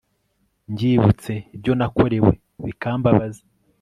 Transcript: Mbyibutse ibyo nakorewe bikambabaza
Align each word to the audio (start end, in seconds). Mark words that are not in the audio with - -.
Mbyibutse 0.71 1.33
ibyo 1.55 1.73
nakorewe 1.79 2.31
bikambabaza 2.65 3.41